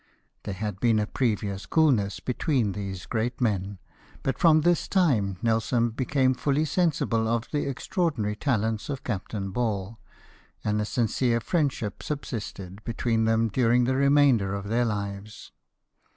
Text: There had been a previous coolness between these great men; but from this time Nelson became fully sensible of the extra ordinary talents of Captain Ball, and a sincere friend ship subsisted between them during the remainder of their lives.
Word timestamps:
There 0.45 0.55
had 0.55 0.79
been 0.79 0.97
a 0.97 1.05
previous 1.05 1.67
coolness 1.67 2.19
between 2.19 2.71
these 2.71 3.05
great 3.05 3.39
men; 3.39 3.77
but 4.23 4.39
from 4.39 4.61
this 4.61 4.87
time 4.87 5.37
Nelson 5.43 5.91
became 5.91 6.33
fully 6.33 6.65
sensible 6.65 7.27
of 7.27 7.47
the 7.51 7.67
extra 7.67 8.01
ordinary 8.05 8.35
talents 8.35 8.89
of 8.89 9.03
Captain 9.03 9.51
Ball, 9.51 9.99
and 10.63 10.81
a 10.81 10.85
sincere 10.85 11.39
friend 11.39 11.71
ship 11.71 12.01
subsisted 12.01 12.83
between 12.83 13.25
them 13.25 13.47
during 13.49 13.83
the 13.83 13.95
remainder 13.95 14.55
of 14.55 14.69
their 14.69 14.85
lives. 14.85 15.51